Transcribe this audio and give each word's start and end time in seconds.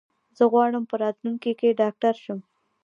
زه 0.37 0.43
غواړم 0.51 0.83
په 0.87 0.95
راتلونکي 1.03 1.51
کې 1.59 1.77
ډاکټر 1.81 2.15
شم. 2.23 2.39